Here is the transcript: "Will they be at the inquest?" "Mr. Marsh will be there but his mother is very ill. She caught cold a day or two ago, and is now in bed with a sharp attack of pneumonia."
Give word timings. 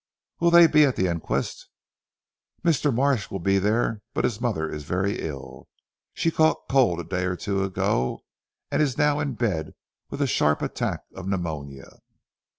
"Will 0.39 0.49
they 0.49 0.65
be 0.65 0.83
at 0.83 0.95
the 0.95 1.05
inquest?" 1.05 1.69
"Mr. 2.65 2.91
Marsh 2.91 3.29
will 3.29 3.37
be 3.37 3.59
there 3.59 4.01
but 4.15 4.23
his 4.23 4.41
mother 4.41 4.67
is 4.67 4.81
very 4.83 5.19
ill. 5.21 5.67
She 6.15 6.31
caught 6.31 6.63
cold 6.67 6.99
a 6.99 7.03
day 7.03 7.25
or 7.25 7.35
two 7.35 7.63
ago, 7.63 8.23
and 8.71 8.81
is 8.81 8.97
now 8.97 9.19
in 9.19 9.35
bed 9.35 9.75
with 10.09 10.19
a 10.19 10.25
sharp 10.25 10.63
attack 10.63 11.01
of 11.13 11.27
pneumonia." 11.27 11.99